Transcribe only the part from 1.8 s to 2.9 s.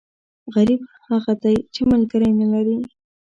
ملکری نه لري.